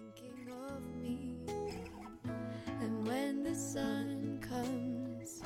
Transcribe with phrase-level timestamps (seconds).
[0.00, 1.36] thinking of me.
[2.80, 5.42] And when the sun comes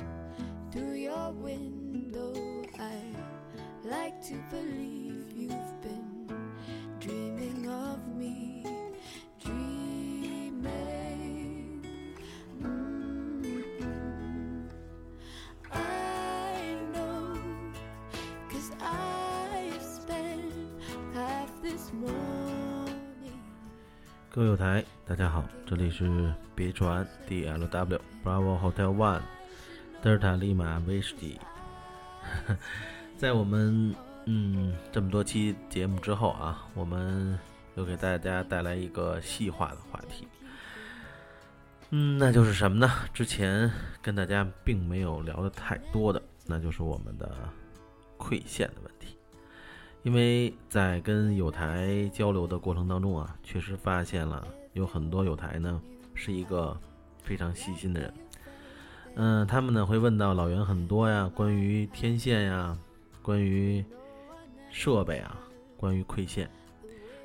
[0.71, 2.33] through your window,
[2.79, 3.01] I
[3.83, 5.04] like to believe
[24.35, 29.21] 各位友台，大家好，这里是别传 DLW Bravo Hotel One
[30.01, 31.39] 德尔塔利马威士忌。
[33.15, 37.39] 在我们嗯这么多期节目之后啊，我们
[37.75, 40.27] 又给大家带来一个细化的话题。
[41.91, 42.91] 嗯，那就是什么呢？
[43.13, 47.33] 之前跟大家并没有聊的太多的，那就是我们的
[48.17, 49.17] 馈线的问题。
[50.05, 55.81] 因为在跟友台交流的过程当中啊，确实发现了有很多友台呢
[56.13, 56.79] 是一个
[57.23, 58.13] 非常细心的人。
[59.15, 62.77] 嗯，他们呢会问到老袁很多呀，关于天线呀，
[63.23, 63.83] 关于
[64.69, 65.39] 设备啊，
[65.75, 66.47] 关于馈线。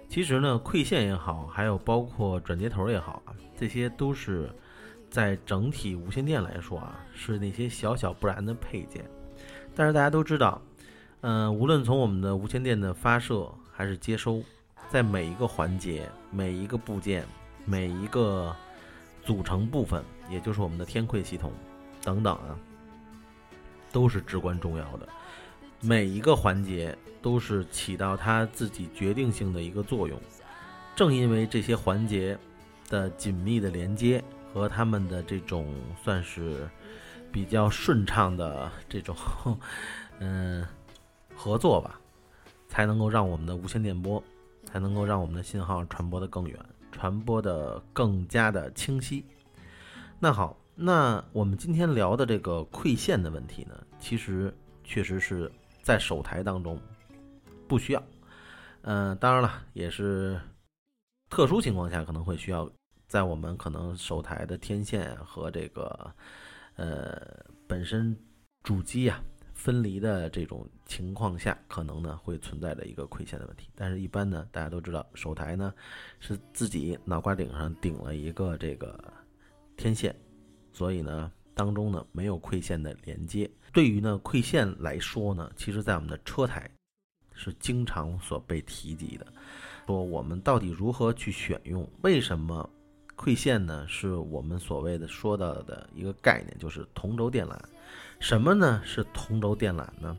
[0.08, 4.48] 其实呢，馈线也好，还有包括转接头也好啊，这些都是
[5.10, 9.04] 在整体无线电来说啊，是那些小小不然的配件。
[9.76, 10.60] 但是大家都知道，
[11.22, 14.42] 嗯、无论从我们的无线电的发射还是接收，
[14.88, 17.26] 在每一个环节、每一个部件、
[17.64, 18.54] 每一个
[19.22, 21.52] 组成部分，也就是我们的天馈系统
[22.02, 22.56] 等等啊，
[23.92, 25.08] 都是至关重要的。
[25.80, 30.18] 每一个环节都是起到它自己决定性的一个作用。
[30.96, 32.36] 正因为这些环节
[32.88, 36.68] 的紧密的连接和他们的这种算是
[37.32, 39.16] 比较顺畅的这种
[40.18, 40.66] 嗯
[41.40, 41.98] 合作吧，
[42.68, 44.22] 才能够让我们的无线电波，
[44.66, 46.54] 才能够让我们的信号传播的更远，
[46.92, 49.24] 传播的更加的清晰。
[50.18, 55.50] 那好，那我们今天聊的这个馈线的问题呢，其实确实是
[55.82, 56.78] 在手台当中
[57.66, 58.02] 不需要。
[58.82, 60.38] 嗯、当然了，也是
[61.30, 62.70] 特殊情况下可能会需要，
[63.08, 66.14] 在我们可能手台的天线和这个
[66.76, 67.18] 呃
[67.66, 68.14] 本身
[68.62, 69.22] 主机啊
[69.60, 73.68] 分离的这种情况下，可能呢会存在着一个馈线的问题。
[73.74, 75.74] 但是，一般呢，大家都知道，手台呢
[76.18, 78.98] 是自己脑瓜顶上顶了一个这个
[79.76, 80.16] 天线，
[80.72, 83.50] 所以呢当中呢没有馈线的连接。
[83.70, 86.70] 对于呢馈线来说呢，其实在我们的车台
[87.34, 89.26] 是经常所被提及的。
[89.86, 91.86] 说我们到底如何去选用？
[92.00, 92.66] 为什么
[93.20, 93.86] 馈线呢？
[93.86, 97.54] 是我们所谓的说到的一个概念，就是同轴电缆。
[98.18, 98.80] 什么呢？
[98.82, 100.16] 是同轴电缆呢？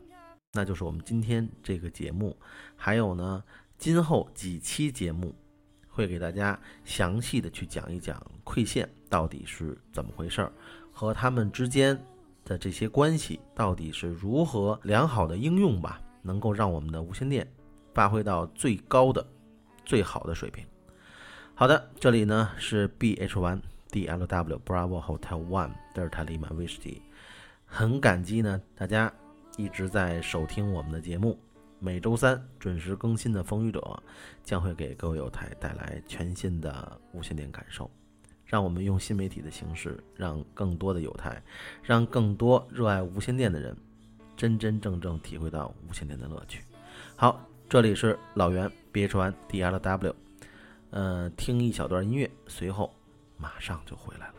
[0.52, 2.36] 那就是我们今天这个节目，
[2.76, 3.42] 还有呢
[3.76, 5.34] 今后几期节目，
[5.88, 10.52] 会给大家详细的去讲一讲馈线到底是怎么回事儿，
[10.92, 12.00] 和它们之间
[12.44, 17.50] 的这些关系到底是如何良好的应用吧，能够让我们的无线电
[17.94, 19.26] 发挥到最高的、
[19.84, 20.64] 最好的水平。
[21.54, 27.02] 好的，这里呢是 BH One DLW Bravo Hotel One 德尔塔利马威士忌，
[27.66, 29.12] 很感激呢大家
[29.58, 31.38] 一直在收听我们的节目。
[31.78, 33.80] 每周三准时更新的《风雨者》
[34.42, 37.88] 将会给各位友台带来全新的无线电感受，
[38.46, 41.40] 让我们用新媒体的形式，让更多的友台，
[41.82, 43.76] 让更多热爱无线电的人，
[44.36, 46.64] 真真正正体会到无线电的乐趣。
[47.14, 50.16] 好，这里是老袁 B H One D L W
[50.92, 52.94] 呃听一小段音乐随后
[53.38, 54.34] 马上就回来了。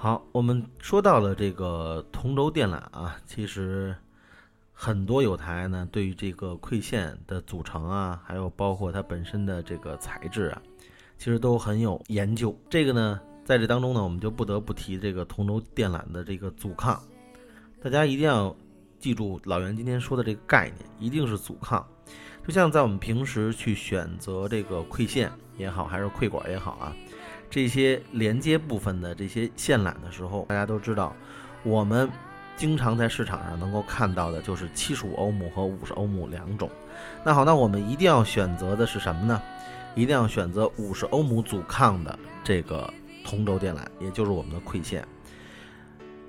[0.00, 3.94] 好我们说到了这个同轴电缆啊，其实
[4.72, 10.60] 很多有台呢对于这个馈线的组成啊，还有包括它本身的这个材质啊，
[11.16, 12.52] 其实都很有研究。
[12.68, 17.00] 这个呢，在这当中呢，我们就不得不提这个同轴电缆的这个阻抗，
[17.80, 18.52] 大家一定要
[18.98, 21.86] 记住老袁今天说的这个概念，一定是阻抗。
[22.44, 26.92] 就像在我们平时去选择这个馈线也好，还是馈管也好啊，
[27.50, 31.14] 这些连接部分的这些线缆的时候，大家都知道，
[31.64, 32.08] 我们
[32.56, 36.70] 经常在市场上能够看到的就是七十五欧姆和五十欧姆两种。
[37.24, 39.42] 那好，那我们一定要选择的是什么呢？
[39.96, 42.88] 一定要选择五十欧姆阻抗的这个
[43.24, 45.04] 同轴电缆，也就是我们的馈线。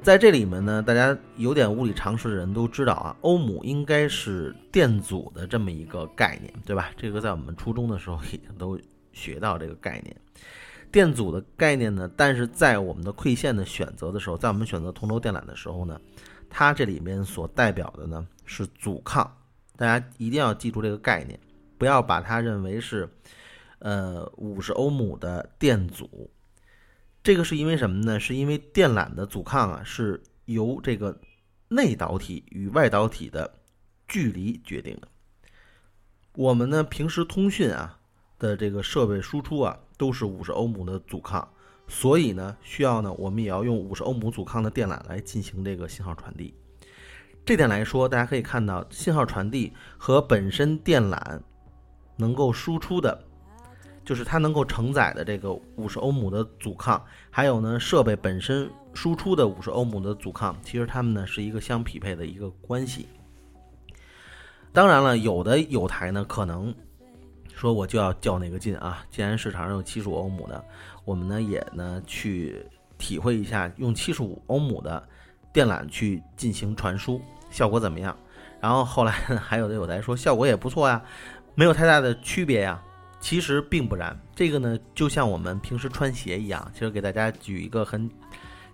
[0.02, 6.90] 在这里面呢，大家有点物理常识的人都知道啊，欧姆应该是电阻的这么一个概念，对吧？
[6.98, 8.80] 这个在我们初中的时候已经都
[9.14, 10.16] 学到这个概念。
[10.92, 16.00] 电阻的概念呢，但是在我们的馈线的选择的时候，在我们选择同轴电缆的时候呢，
[16.50, 19.38] 它这里面所代表的呢是阻抗，
[19.78, 21.40] 大家一定要记住这个概念，
[21.78, 23.10] 不要把它认为是
[23.80, 26.30] 呃五十欧姆的电阻。
[27.24, 28.20] 这个是因为什么呢？
[28.20, 31.18] 是因为电缆的阻抗啊，是由这个
[31.70, 33.60] 内导体与外导体的
[34.08, 35.08] 距离决定的。
[36.34, 38.00] 我们呢平时通讯啊
[38.42, 41.48] 的这个设备输出啊都是五十欧姆的阻抗，
[41.88, 46.54] 所以呢需要呢我们也要用五十欧姆阻抗的电缆来进行这个信号传递。
[47.46, 51.40] 这点来说，大家可以看到信号传递和本身电缆
[52.18, 53.24] 能够输出的。
[54.04, 63.06] 就是它能够承载的这个五十欧姆的阻抗，还有呢设备本身输出的五十欧姆的阻抗，其实它们呢是一个相匹配的一个关系。
[64.74, 66.74] 当然了，有的有台呢可能
[67.62, 70.66] 说我就要较那个劲啊，既然市场上有七十五欧姆的，
[71.06, 72.66] 我们呢也呢去
[72.98, 75.08] 体会一下用七十五欧姆的
[75.54, 77.22] 电缆去进行传输
[77.52, 78.18] 效果怎么样。
[78.60, 81.00] 然后后来还有的有台说效果也不错呀，
[81.54, 82.82] 没有太大的区别呀。
[83.20, 86.68] 其实并不然，这个呢，就像我们平时穿鞋一样。
[86.74, 88.10] 其实给大家举一个很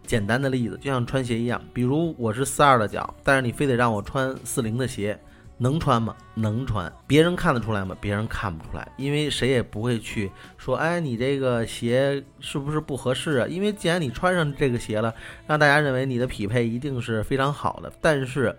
[0.05, 1.61] 简单的例子，就像穿鞋一样。
[1.73, 5.19] 比如我是四二的脚，但是你非得让我穿四零的鞋，
[5.57, 6.15] 能穿吗？
[6.35, 6.91] 能穿。
[7.07, 7.95] 别人看得出来吗？
[7.99, 13.47] 别人看不出来，因为谁也不会去说，哎，你这个鞋是不是不合适啊？
[13.47, 15.13] 因为既然你穿上这个鞋了，
[15.47, 17.91] 让大家认为你的匹配一定是非常好的。
[17.99, 18.55] 但是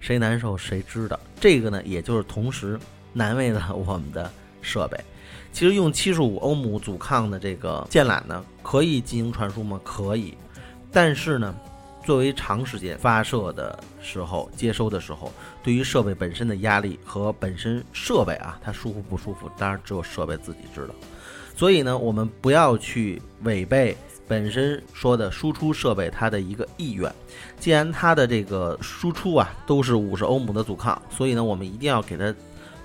[0.00, 1.18] 谁难受谁知道。
[1.40, 2.78] 这个呢，也就是同时
[3.12, 4.30] 难为了我们的
[4.60, 4.98] 设备。
[5.52, 9.78] 其实用七十五欧姆阻抗的这个电缆呢，可以进行传输吗？
[9.84, 10.34] 可以，
[10.90, 11.54] 但是呢，
[12.04, 15.32] 作为长时间发射的时候、接收的时候，
[15.62, 20.94] 对于设备本身的压力和本身设备啊，它舒服不舒服，当然只有设备自己知道。
[21.56, 23.96] 所以呢，我们不要去违背
[24.26, 27.12] 本身说的输出设备它的一个意愿。
[27.58, 32.34] 既然它的这个输出啊都是五十欧姆的阻抗，所以呢，我们一定要给它。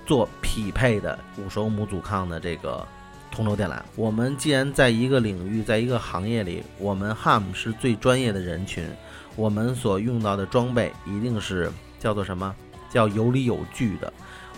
[0.05, 2.87] 做匹配的五十欧姆阻抗的这个
[3.29, 8.89] 同轴电缆，我们既然在一个领域，在一个行业里，我们 HAM 是最专业的人群，
[9.37, 12.53] 我们所用到的装备一定是叫做什么？
[12.89, 14.11] 叫有理有据的。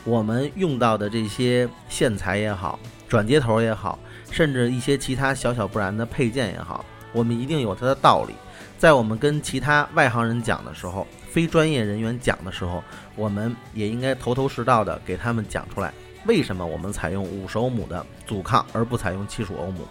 [0.03, 3.99] 我们用到的这些线材也好，转接头也好，
[4.31, 6.83] 甚至一些其他小小不然的配件也好，
[7.13, 8.33] 我们一定有它的道理。
[8.79, 11.05] 在我们跟其他外行人讲的时候。
[11.29, 12.83] 非专业人员讲的时候，
[13.15, 15.93] 我们也应该头头是道的给他们讲出来，
[16.25, 19.87] 为什么我们采用五十欧姆的阻抗而不采用七十欧姆。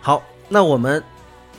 [0.00, 1.02] 好，那我们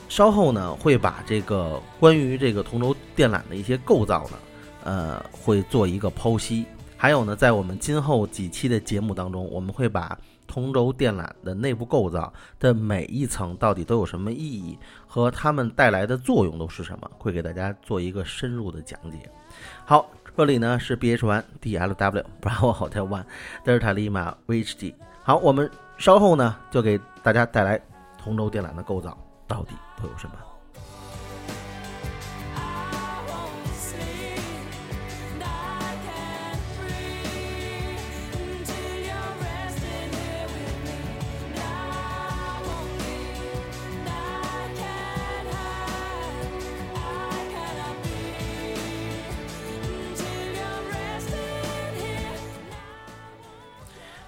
[0.08, 4.38] 稍后呢会把这个关于这个同轴电缆的一些构造呢，
[4.84, 6.66] 呃，会做一个剖析。
[6.96, 10.18] 还有呢，在我们今后几期的节目当中，我们会把。
[10.46, 17.10] 同轴电缆的内部构造的每一层到底都有什么意义，和它们带来的作用都是什么？
[17.18, 19.18] 会给大家做一个深入的讲解。
[19.84, 23.24] 好，这里呢是 BH One DLW Bravo Hotel One
[23.64, 24.94] 德尔塔利马 VHD。
[25.22, 27.80] 好，我们稍后呢就给大家带来
[28.22, 29.16] 同轴电缆的构造
[29.46, 30.36] 到底都有什么。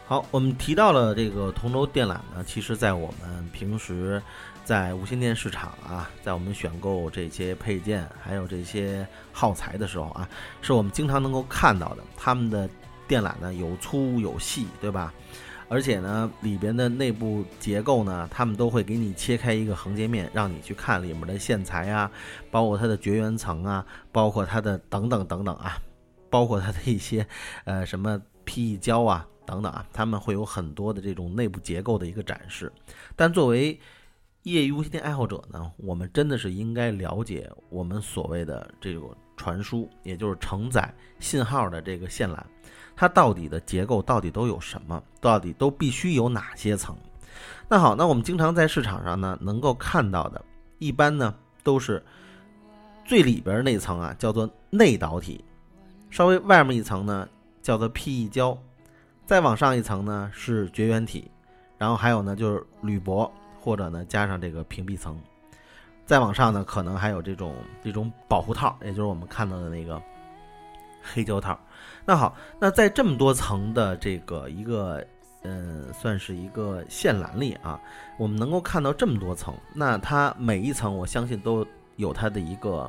[0.08, 4.22] 好，我们提到了这个同轴电缆呢，其实，在我们平时
[4.66, 10.28] 在无线电市场啊，在我们选购这些配件还有这些耗材的时候啊，
[10.60, 12.02] 是我们经常能够看到的。
[12.18, 12.68] 他们的
[13.08, 15.10] 电缆呢有粗有细，对吧？
[15.70, 22.10] 而且呢，里边的内部结构呢，他们都会给你切开一个横截面，让你去看里面的线材啊，
[22.50, 25.78] 包括它的绝缘层啊，包括它的等等等等啊，
[26.28, 27.26] 包括它的一些
[27.64, 29.26] 呃什么 PE 胶啊。
[29.46, 32.72] 等等啊，他们会有很多的这种内部结构的一个展示。
[33.14, 33.78] 但作为
[34.42, 42.38] 业余无线电爱好者呢，我们真的是应该了解我们所谓的这种传输，也就是承载信号的这个线缆，
[42.94, 45.02] 它到底的结构到底都有什么？
[45.20, 46.96] 到底都必须有哪些层？
[47.68, 50.44] 那好，那我们经常在市场上呢能够看到的，
[50.78, 51.34] 一般呢
[51.64, 52.02] 都是
[53.04, 55.44] 最里边那层啊，叫做内导体，
[56.08, 57.28] 稍微外面一层呢
[57.60, 58.56] 叫做 PE 胶。
[59.26, 61.30] 再往上一层呢是绝缘体，
[61.76, 63.30] 然后还有呢就是铝箔
[63.60, 65.20] 或者呢加上这个屏蔽层。
[66.06, 67.52] 再往上呢，可能还有这种
[67.82, 70.00] 这种保护套，也就是我们看到的那个
[71.02, 71.58] 黑胶套。
[72.04, 75.04] 那好，那在这么多层的这个一个，
[75.42, 77.80] 嗯，算是一个线缆里啊，
[78.18, 81.66] 我们能够看到这么多层，那它每一层，我相信都
[81.96, 82.88] 有它的一个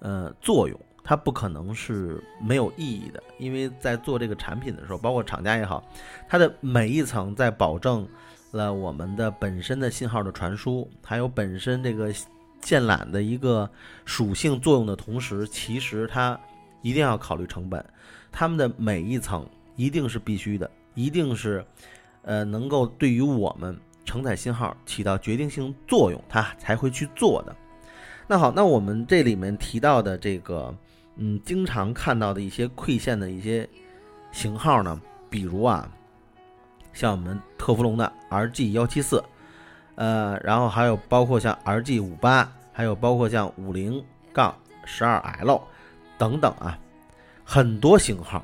[0.00, 5.84] 呃作用，它不可能是没有意义的，因为在做这个产品的时候，包括厂家也好，
[6.28, 8.06] 它的每一层在保证
[8.52, 12.12] 了我们的本身的信号的传输，还有本身这个
[12.62, 13.68] 线缆的一个
[14.04, 16.38] 属性作用的同时，其实它
[16.82, 17.84] 一定要考虑成本。
[18.30, 19.44] 它们的每一层
[19.74, 21.64] 一定是必须的，一定是，
[22.22, 27.56] 呃，能够对于我们承载信号起到决定性作用，它才会去做的。
[28.28, 30.74] 那好，那我们这里面提到的这个，
[31.16, 33.68] 嗯，经常看到的一些馈线的一些
[34.30, 35.88] 型号呢，比如啊，
[36.92, 39.22] 像我们特氟龙的 RG 幺七四，
[39.94, 44.02] 呃，然后还有包括像 RG 五八，还有包括像五零
[44.32, 44.54] 杠
[44.84, 45.62] 十二 L
[46.16, 46.78] 等等啊。
[47.44, 48.42] 很多型号，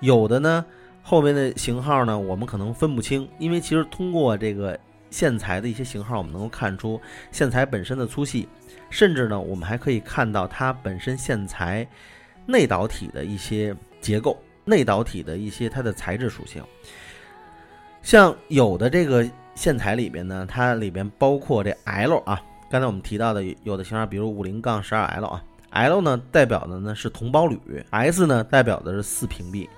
[0.00, 0.64] 有的呢，
[1.02, 4.78] 后面的型号呢，我们可能分不清，因为其实通过这个
[5.10, 7.00] 线材的一些型号，我们能够看出
[7.32, 8.46] 线材本身的粗细，
[8.96, 11.86] 甚至呢，我们还可以看到它本身线材
[12.46, 16.64] 内导体的一些结构，内导体的一些它的材质属性。
[18.00, 25.44] 像有的这个线材里边呢，它里边包括这 L 啊，刚才我们提到的有的型号，比如五零杠十二 L 啊。
[25.72, 27.60] L 呢代表的呢是同胞铝
[27.90, 29.68] ，S 呢代表的是四屏蔽。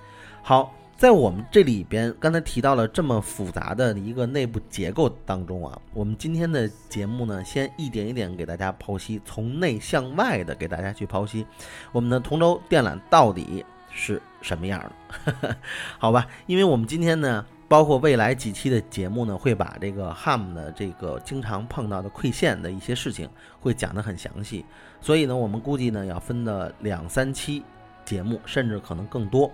[0.44, 11.46] 好，在我们这里边刚才提到了这么复杂的一个内部结构当中啊，我们今天的节目呢，先一点一点给大家剖析，从内向外的给大家去剖析
[11.92, 14.82] 我们的同轴电缆到底是什么样
[15.24, 15.56] 的，
[16.00, 16.26] 好吧？
[16.46, 17.46] 因为我们今天呢。
[17.68, 23.28] 包括未来几期的节目呢，会把这个 HAM 的这个经常碰到的馈线的一些事情
[23.60, 24.64] 会讲得很详细，
[25.02, 27.62] 所以呢，我们估计呢要分的两三期
[28.06, 29.52] 节目，甚至可能更多。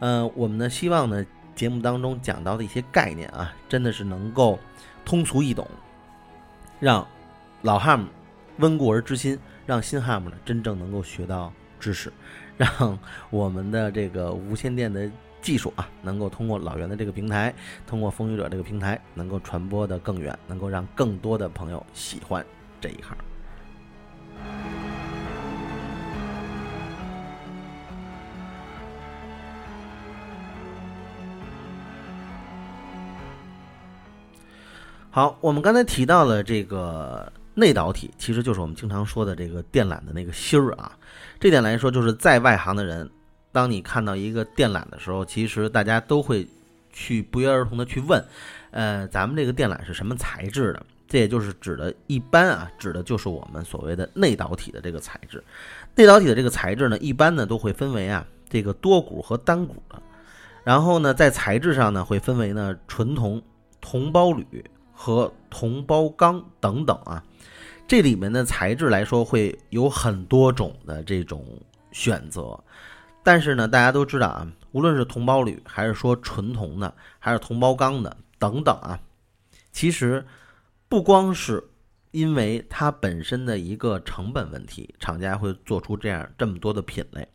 [0.00, 1.24] 嗯，我们呢希望呢
[1.54, 4.58] 节目当中讲到的一些概念啊，真的是能够
[5.04, 5.66] 通俗易懂，
[6.80, 7.06] 让
[7.62, 8.08] 老汉姆
[8.58, 12.12] 温故而知新，让新汉姆呢真正能够学到知识，
[12.56, 12.98] 让
[13.30, 15.10] 我们的这个无线电的。
[15.40, 17.54] 技术啊，能够通过老袁的这个平台，
[17.86, 22.44] 通过风雨者这个平台，能够传播的更远，能够让更多的朋友喜欢
[22.80, 23.16] 这一行。
[35.18, 40.96] 好，我们刚才提到了这个内导体，其实就是我们经常说的这个电缆的那个芯儿啊。
[41.40, 43.10] 这点来说，就是在外行的人。
[43.50, 46.46] 当你看到一个电缆的时候，其实大家都会
[46.92, 48.24] 去不约而同的去问，
[48.70, 50.86] 呃，咱们这个电缆是什么材质的？
[51.08, 55.42] 这也就是指的，一般啊，指的就是我们所谓的内导体的这个材质。
[55.96, 60.00] 内导体的这个材质呢，一般呢都会分为啊这个多股和单股的，
[60.62, 63.42] 然后呢在材质上呢会分为呢纯铜、
[63.80, 64.46] 铜包铝
[65.00, 67.22] 和铜包钢等等啊。
[67.86, 71.46] 这里面的材质来说会有很多种的这种
[71.92, 72.58] 选择。
[73.22, 78.98] 但是呢，大家都知道啊，无论是铜包铝，还是说纯铜的，还是铜包钢的等等啊，
[79.70, 80.24] 其实
[80.88, 81.62] 不光是
[82.10, 87.26] 因为它本身的一个成本问题，厂家会做出这样这么多的品类，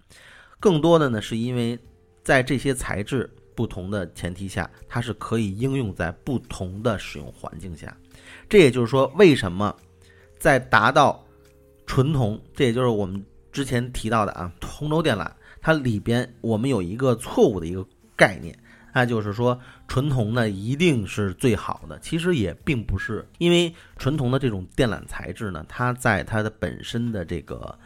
[0.60, 1.77] 更多的呢，是因为
[2.24, 7.95] 在这些材质不同的前提下，它是可以应用在不同的使用环境下。
[8.50, 9.75] 这也就是说，为什么
[10.38, 11.24] 在达到
[11.86, 15.29] 纯铜，这也就是我们之前提到的啊，铜轴电缆。
[15.62, 17.86] 它里边我们有一个错误的一个
[18.17, 18.53] 概念，
[18.93, 19.57] 那就是说
[19.88, 27.79] 纯铜呢一定是最好的，其实也并不是，因为纯铜的这种电缆材质呢，它在它的本身的这个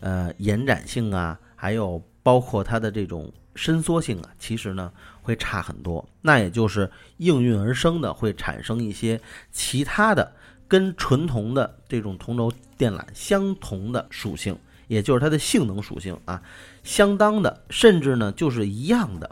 [0.00, 9.18] 呃延展性啊，还有包括它的这种伸缩性啊，其实呢会差很多，那也就是应运而生的会产生一些
[9.50, 10.30] 其他的
[10.68, 14.54] 跟纯铜的这种铜轴电缆相同的属性。
[14.88, 16.42] 也就是它的性能属性啊，
[16.82, 19.30] 相当的，甚至呢就是一样的。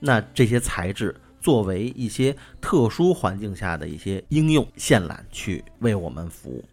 [0.00, 6.64] 那这些材质作为一些特殊环境下的一些应用线缆去为我们服务。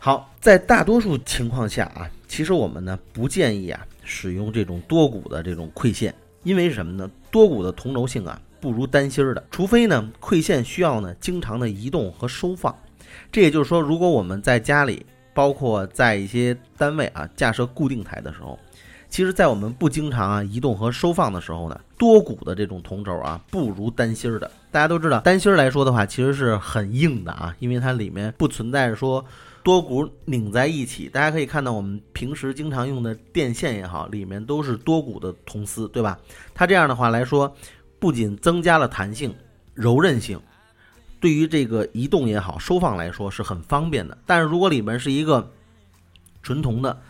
[0.00, 7.08] 好，在大多数情况下啊，其实我们呢不建议啊使用这种多股的这种馈线，因为什么呢？
[7.32, 12.72] 多股的同轴性啊不如单芯儿的，除非呢馈线需要呢经常的移动和收放。
[13.32, 15.04] 这也就是说，如果我们在家里。
[15.34, 18.58] 包括在一些单位啊架设固定台的时候，
[19.08, 29.24] 其实，在我们不经常啊移动和收放的时候呢，多股的这种同轴啊不如单芯儿的大家都知道，单芯儿来说的话，其实是很硬的啊，因为它里面不存在说
[29.62, 31.08] 多股拧在一起。
[31.08, 36.18] 大家可以看到，我们平时经常用的电线也好，里面都是多股的铜丝，对吧？
[36.54, 37.54] 它这样的话来说，
[37.98, 39.34] 不仅增加了弹性、
[39.74, 40.40] 柔韧性，
[41.20, 44.16] 对于这个移动也好、收放来说是很方便的。
[44.26, 45.50] 但是如果里面是一个
[46.42, 47.00] 纯铜的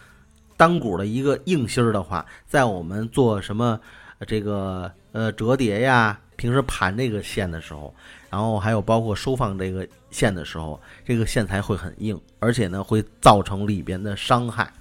[0.57, 3.81] 单股的一个硬芯儿的话，在我们做什么
[4.27, 6.19] 这个呃折叠呀。
[6.35, 7.95] 平时盘这个线的时候，
[8.33, 14.73] 然后还有包括收放这个线的时候，这个线材会很硬，而且呢会造成里边的伤害，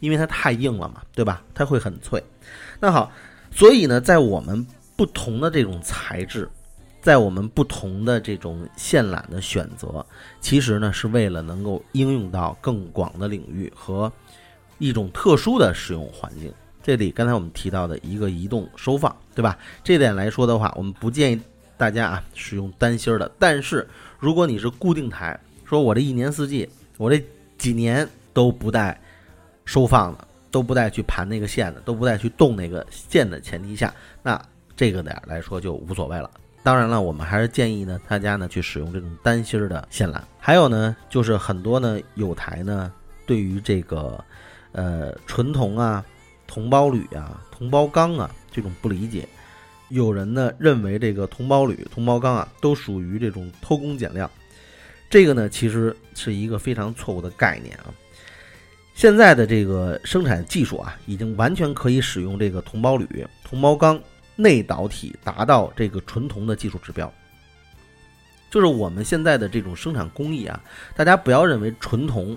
[0.00, 1.42] 因为它太硬了嘛，对吧？
[1.54, 2.22] 它会很脆。
[2.78, 3.10] 那好，
[3.50, 6.46] 所以呢，在我们不同的这种材质，
[7.00, 10.04] 在我们不同的这种线缆的选择，
[10.38, 14.12] 其实呢是为了能够应用到更广的领域和
[14.76, 16.52] 一种特殊的使用环境。
[16.82, 19.58] 这里刚才我们提到的一个移动收放，对吧？
[19.82, 21.40] 这点来说的话，我们不建议
[21.78, 23.30] 大家啊使用单芯儿的。
[23.38, 26.68] 但是如果你是固定台，说我这一年四季，
[26.98, 27.24] 我这
[27.56, 29.00] 几年都不带
[29.64, 34.38] 收放的，都不带去盘那个线的，都不带去动那个线的前提下，那
[34.76, 36.30] 这个点来说就无所谓了。
[36.62, 40.20] 当然了，我们还是建议呢大家呢去使用这种单芯儿的线缆。
[40.38, 42.92] 还有呢，就是很多呢有台呢
[43.24, 44.22] 对于这个
[44.72, 46.04] 呃纯铜啊。
[46.50, 49.28] 铜包铝啊，铜包钢啊，这种不理解。
[49.88, 54.30] 有人呢认为这个铜包铝、铜包钢啊，都属于这种偷工减料。
[55.10, 57.86] 这个呢，其实是一个非常错误的概念啊。
[58.94, 63.98] 现在的这个生产技术啊，已经完全可以使用这个铜包铝、铜包钢
[64.36, 67.10] 内导体，达到这个纯铜的技术指标。
[68.50, 70.60] 就是我们现在的这种生产工艺啊，
[70.96, 72.36] 大家不要认为纯铜、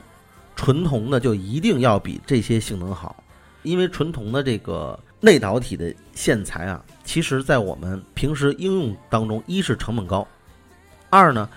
[0.55, 3.23] 纯铜呢就一定要比这些性能好。
[3.63, 10.27] 因为纯铜的这个内导体的线材啊，其实在我们平时应用当中，一是成本高，
[11.09, 11.47] 二呢，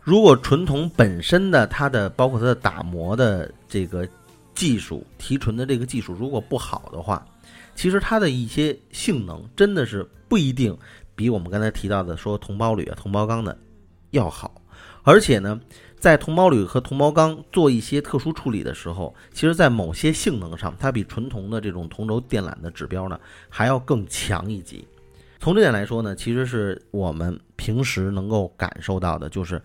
[0.00, 4.08] 如果纯铜本身的它的包括它的打磨的这个
[4.54, 7.26] 技术、提纯的这个技术如果不好的话，
[7.74, 10.74] 其实它的一些性能真的是不一定
[11.14, 13.58] 比我们刚才提到的说铜包铝啊、铜包钢的
[14.12, 14.54] 要好，
[15.02, 15.60] 而且呢。
[15.98, 24.86] 在铜包铝和铜包钢做一些特殊处理的时候，其实，在某些性能上，它比纯铜的这种同轴电缆的指标呢还要更强一级。
[25.40, 29.60] 从这点来说呢，其实是我们平时能够感受到的，就是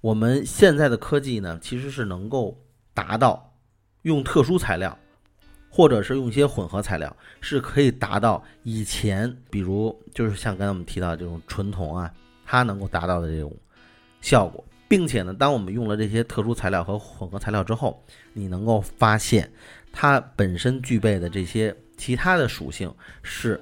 [0.00, 2.56] 我们现在的科技呢，其实是能够
[2.92, 3.52] 达到
[4.02, 4.96] 用特殊材料，
[5.68, 12.12] 或者是用一些混合材料，是可以达到以前，比如就是像刚才我们提到这种纯铜啊，
[12.44, 13.54] 它能够达到的这种
[14.20, 14.64] 效果。
[14.88, 18.00] 并且呢，当我们用了这些特殊材料和混合材料之后，
[18.32, 19.50] 你能够发现
[19.92, 23.60] 它本身具备的这些其他的属性是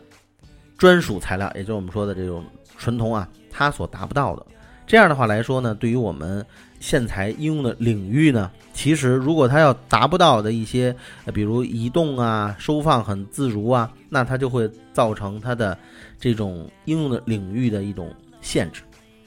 [0.77, 2.45] 专属材料，也就是我们说的这种
[2.77, 4.45] 纯铜啊，它所达不到的。
[4.87, 6.45] 这样的话来说呢，对于我们
[6.79, 10.95] 线材应用的领域呢，其实如果它要达不到的一些，
[11.33, 15.79] 比如移动啊、收放很自如啊，那它就会造成它的
[16.21, 18.83] 这种应用的领域的一种限制。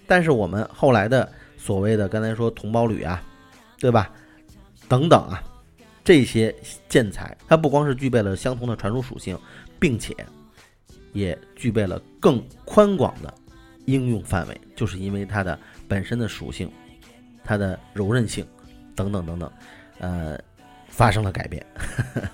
[0.06, 1.28] 但是我们后来的。
[1.58, 3.22] 所谓的刚才说铜包铝啊，
[3.80, 4.10] 对吧？
[4.88, 5.43] 等等啊，
[6.04, 6.56] 这些
[6.88, 9.38] 建材它不光是具备了相同的传输属性，
[9.78, 10.15] 并且
[11.12, 13.34] 也具备了更宽广的
[13.86, 16.72] 应用范围，就是因为它的本身的属性、
[17.43, 18.46] 它的柔韧性
[18.96, 19.52] 等等等等，
[20.00, 20.39] 呃，
[20.88, 21.65] 发生了改变。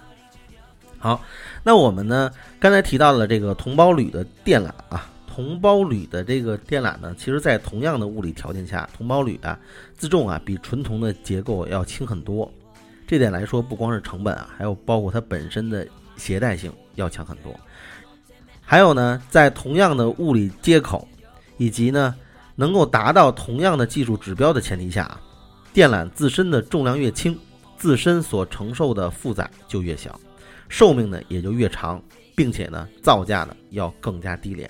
[1.00, 1.22] 好，
[1.64, 5.10] 那我们呢刚才提到了这个铜包铝的电缆啊。
[5.34, 9.60] 铜包铝的这个电缆呢，其实，在同样的物理条件下，铜包铝啊，
[9.98, 12.48] 自重啊，比纯铜的结构要轻很多。
[13.08, 17.52] 这点来说，不光是成本啊，还有包括它本身的携带性要强很多。
[18.62, 21.08] 还有呢，在同样的物理接口，
[21.58, 22.14] 以及呢，
[22.54, 25.20] 能够达到同样的技术指标的前提下，
[25.74, 27.36] 电缆自身的重量越轻，
[27.76, 30.20] 自身所承受的负载就越小，
[30.70, 32.00] 寿命呢也就越长，
[32.36, 34.70] 并且呢，造价呢要更加低廉。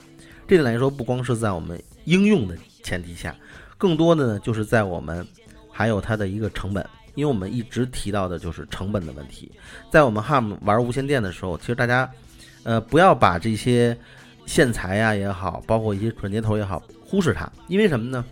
[0.54, 3.36] 这点来说，不光是在我们应用的前提下，
[3.76, 5.28] 更多的呢，就是在我们
[5.72, 9.52] 还有它的一个成本，因为我们一直提到的就是成本的问题。
[9.89, 12.08] 在我们 HAM 玩无线电的时候，其实大家，
[12.62, 13.98] 呃，不要把这些
[14.46, 18.24] 线材呀也好，包括一些转接头也好，忽视它，因为什么呢？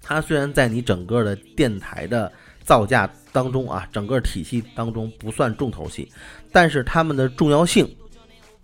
[0.00, 2.30] 它虽然在你整个的电台的
[2.62, 6.08] 造价当中啊，整个体系当中不算重头戏，
[6.52, 7.92] 但是它们的重要性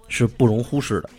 [0.06, 1.10] 是不容忽视的。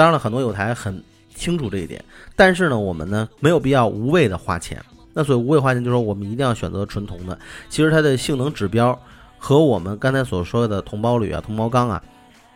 [0.00, 0.98] 当然了，很多有台很
[1.34, 2.02] 清楚这一点，
[2.34, 4.82] 但是呢，我们呢没有必要无谓的花钱。
[5.12, 7.38] 那所谓无谓花钱，就是说我们一定要选择纯铜的。
[7.68, 8.98] 其实它的性能指标
[9.36, 12.02] 和我们刚才所说的铜包铝啊、铜包钢啊，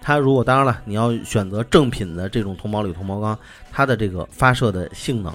[0.01, 3.39] 它如果当然了，你要选择正品的这种铜包铝、铜包钢，
[3.71, 5.31] 它的这个发射的性能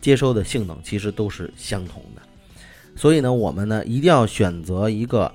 [0.00, 2.22] 接收的性能其实都是相同的。
[2.94, 5.28] 所以呢，我们呢一定要选择一个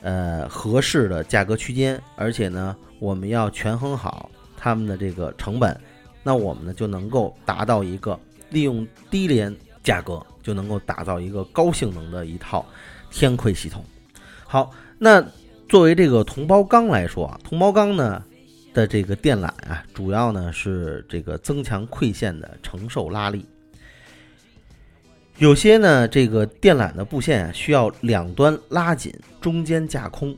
[0.00, 4.28] 呃合适的价格区间，而且呢，我们要权衡好
[4.62, 5.76] 他们的这个成本，
[6.22, 8.16] 那我们呢就能够达到一个
[8.50, 12.64] 利用低廉价格就能够打造一个高性能的一套
[13.10, 13.84] 天馈系统。
[14.46, 15.20] 好，那
[15.68, 18.22] 作为这个铜包钢来说啊，铜包钢呢
[18.72, 23.44] 的这个电缆啊，主要呢是这个增强馈线的承受拉力。
[25.38, 30.36] 有些呢，这个电缆的布线啊，需要两端拉紧，中间架空。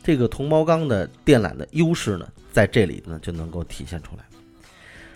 [0.00, 2.26] 这个铜包钢的电缆的优势呢，
[2.58, 4.24] 在这里呢就能够体现出来。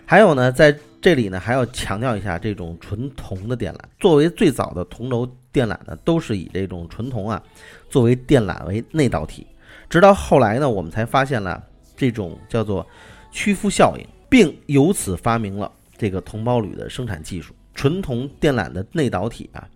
[0.05, 7.43] 还有呢，在这里呢还要强调一下，这种纯铜的电缆，作为最早的铜轴电缆呢，都是以这种纯铜啊
[7.89, 9.45] 作为电缆为内导体。
[9.89, 11.61] 直到后来呢，我们才发现了
[11.97, 12.87] 这种叫做
[13.29, 17.53] 屈肤效应，并由此发明了这个铜包铝的生产技术。
[17.75, 19.67] 纯铜电缆的内导体啊，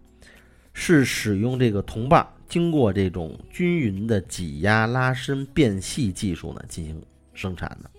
[0.72, 7.02] 是使用这个铜棒经过这种均匀的挤压、拉伸、变细技术呢进行
[7.38, 7.90] 生产的。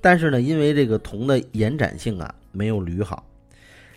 [0.00, 3.26] 但是呢，因为这个铜的延展性啊没有铝好，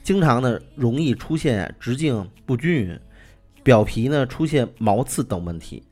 [0.01, 2.99] 经常呢容易出现直径不均匀、
[3.63, 5.83] 表皮呢出现毛刺等问题，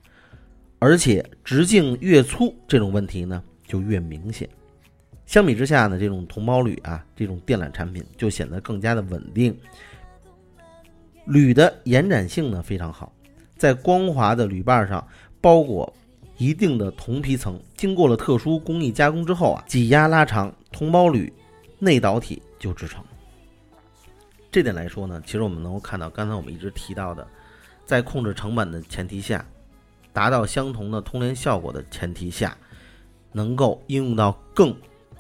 [0.80, 4.50] 而且直径越粗，这种问题呢就越明显。
[5.26, 9.56] 相比之下呢，这种铜包铝啊，这种电缆产品就显得更加的稳定。
[11.26, 13.12] 铝的延展性呢非常好，
[13.58, 15.06] 在光滑的铝瓣上
[15.42, 15.92] 包裹
[16.38, 21.32] 一定的铜皮层，经过了特殊工艺加工之后啊，挤压拉长，铜包铝
[21.80, 23.04] 内导体就制成。
[24.52, 27.28] 这点来说呢，其实我们能够看到，刚才我们一直提到的，
[27.86, 29.46] 在控制成本的前提下，
[30.14, 32.58] 达到相同的通联效果的前提下，
[33.32, 34.76] 能够应用到更。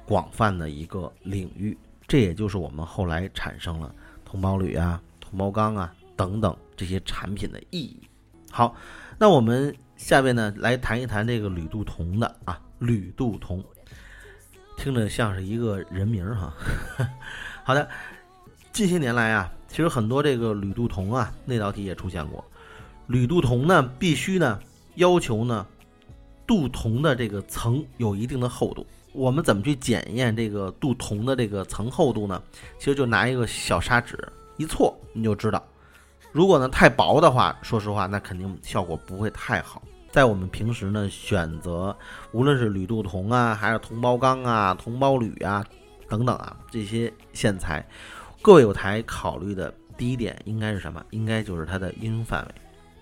[0.07, 1.75] 广泛的一个领域，
[2.07, 3.91] 这也就是我们后来产生了
[4.23, 7.99] 铜包铝啊、铜包钢啊等等这些产品的意义。
[8.55, 8.73] 好，
[9.17, 13.61] 那我们下面呢来谈一谈这个铝镀铜的啊，铝镀铜，
[14.77, 16.53] 听着像是一个人名哈。
[17.65, 17.85] 好的，
[18.71, 22.45] 近些年来啊，其实很多这个铝镀铜啊那道题也出现过，
[23.07, 24.57] 铝镀铜呢必须呢
[24.93, 25.67] 要求呢
[26.45, 28.87] 镀铜的这个层有一定的厚度。
[29.11, 32.41] 我们怎么去检验这个镀铜的这个层厚度呢？
[32.79, 34.17] 其实就拿一个小砂纸
[34.55, 35.61] 一搓，你就知道。
[36.35, 39.81] 如果呢太薄的话，说实话，那肯定效果不会太好。
[40.11, 41.95] 在我们平时呢选择，
[42.33, 45.65] 无论是铝镀铜啊，还是铜包钢啊、铜包铝啊
[46.09, 47.87] 等等啊这些线材，
[48.41, 51.01] 各位有台考虑的第一点应该是什么？
[51.11, 52.55] 应该就是它的应用范围，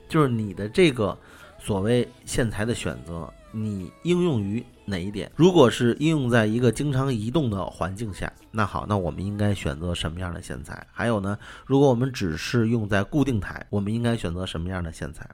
[0.07, 1.17] 就是你的这个
[1.57, 3.27] 所谓线材的选择。
[3.55, 5.31] 你应用于哪一点？
[5.35, 10.85] 如果是应用在一个经常移动的环境下，那好，那我们应该选择什么样的线材？
[10.91, 11.37] 还有呢，
[11.67, 15.29] 如果我们只是用在固定台，我们应该选择什么样的线材？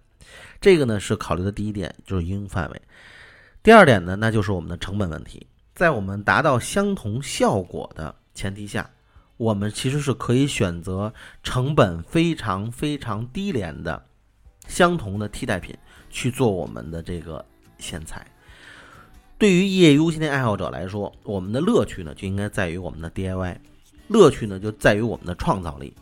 [0.60, 2.82] 这个呢是考虑的第一点，就是应用范围。
[3.64, 5.48] 第二点呢，那就是我们的成本问题。
[5.74, 8.90] 在我们达到相同效果的前提下，
[9.38, 14.06] 我们其实是可以选择成本非常非常低廉的
[14.68, 15.74] 相同的替代品
[16.10, 17.46] 去做我们的这个。
[17.80, 18.26] 线材，
[19.38, 23.58] 对于业余无线电爱好者来说，我们的乐趣呢就应该在于我们的 DIY，
[24.08, 25.94] 乐趣呢就在于我们的创造力。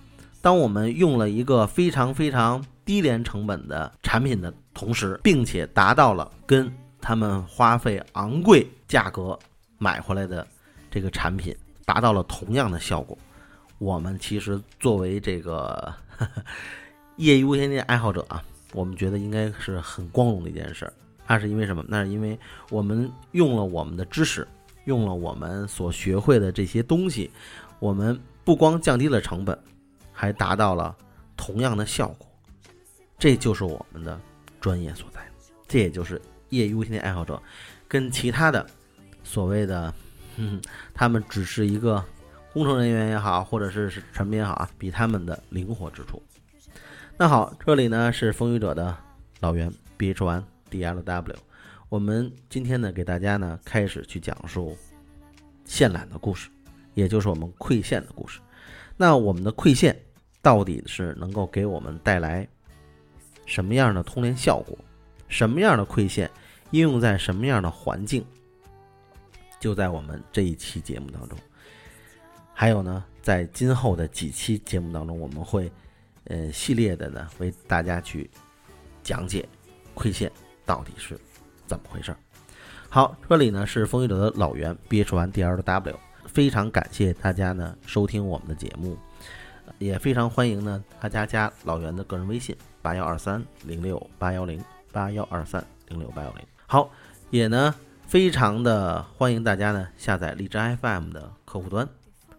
[0.42, 9.38] 当我们用了一个非常非常低廉成本的产品的同时，并且达到了跟他们花费昂贵价格
[9.78, 10.48] 买回来的
[10.90, 13.18] 这个产品达到了同样的效果，
[13.78, 15.94] 我们其实作为这个
[17.18, 18.42] 业余无线电爱好者啊，
[18.74, 20.94] 我们觉得应该是很光荣的一件事儿。
[21.28, 21.84] 那是因为什么？
[21.88, 24.48] 那是因为我们用了我们的知识，
[24.86, 27.30] 用了我们所学会的这些东西，
[27.80, 29.58] 我们不光降低了成本，
[30.14, 30.96] 还达到了
[31.36, 32.28] 同样的效果。
[33.20, 34.20] 这就是我们的
[34.62, 35.20] 专业所在，
[35.68, 37.42] 这也就是业余无线电爱好者
[37.88, 38.66] 跟其他的
[39.24, 39.94] 所谓的，
[40.38, 40.62] 嗯
[40.94, 42.04] 他们只是一个
[42.54, 46.22] 工程人员也好，或者是传编也好啊，比他们的灵活之处。
[47.18, 48.96] 那好，这里呢是风雨者的
[49.40, 50.44] 老袁 B H One。
[50.72, 51.36] DLW，
[51.90, 54.78] 我们今天呢，给大家呢开始去讲述
[55.66, 56.50] 线缆的故事，
[56.94, 58.40] 也就是我们馈线的故事。
[58.96, 59.98] 那我们的馈线
[60.42, 62.48] 到底是能够给我们带来
[63.46, 64.78] 什么样的通联效果？
[65.28, 66.30] 什么样的馈线
[66.72, 68.26] 应用在什么样的环境？
[69.60, 71.38] 就在我们这一期节目当中。
[72.54, 75.72] 还有呢，在今后的几期节目当中，我们会
[76.26, 78.30] 呃系列的呢为大家去
[79.04, 79.48] 讲解
[79.96, 80.32] 馈线。
[80.68, 81.20] 到底是
[81.66, 82.16] 怎么回事？
[82.90, 88.98] 好，这里呢是风雨者的老袁憋出完 D L W，非常感谢大家呢收听我们的节目。
[89.80, 96.46] 也非常欢迎呢大家加老袁的个人微信八幺二三零六八幺零八幺二三零六八幺零。
[96.66, 96.92] 好，
[97.30, 97.74] 也呢
[98.06, 101.88] 非常的欢迎大家呢下载荔枝 FM 的客户端，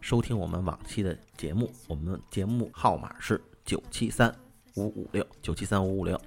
[0.00, 1.70] 收听我们往期的节目。
[1.86, 4.34] 我们节目号码是九七三
[4.76, 6.20] 五五六九七三五五六。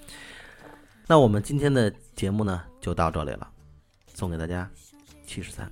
[1.11, 3.51] 那我们今天的节目呢就到这里了
[4.13, 4.71] 送给大家
[5.27, 5.69] 七十三。